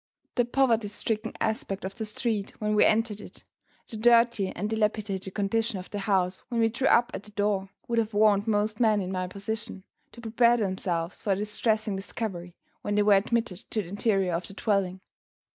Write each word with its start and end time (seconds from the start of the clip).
THE 0.33 0.45
poverty 0.45 0.87
stricken 0.87 1.33
aspect 1.39 1.85
of 1.85 1.93
the 1.93 2.05
street 2.07 2.59
when 2.59 2.73
we 2.73 2.85
entered 2.85 3.21
it, 3.21 3.43
the 3.87 3.97
dirty 3.97 4.47
and 4.49 4.67
dilapidated 4.67 5.35
condition 5.35 5.77
of 5.77 5.91
the 5.91 5.99
house 5.99 6.39
when 6.49 6.59
we 6.59 6.69
drew 6.69 6.87
up 6.87 7.11
at 7.13 7.21
the 7.21 7.29
door, 7.29 7.69
would 7.87 7.99
have 7.99 8.15
warned 8.15 8.47
most 8.47 8.79
men, 8.79 8.99
in 8.99 9.11
my 9.11 9.27
position, 9.27 9.83
to 10.11 10.19
prepare 10.19 10.57
themselves 10.57 11.21
for 11.21 11.33
a 11.33 11.35
distressing 11.35 11.95
discovery 11.95 12.55
when 12.81 12.95
they 12.95 13.03
were 13.03 13.13
admitted 13.13 13.57
to 13.69 13.83
the 13.83 13.89
interior 13.89 14.33
of 14.33 14.47
the 14.47 14.55
dwelling. 14.55 15.01